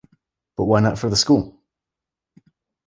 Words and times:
But 0.57 0.63
why 0.65 0.79
not 0.79 0.97
for 0.97 1.11
the 1.11 1.15
school? 1.15 1.59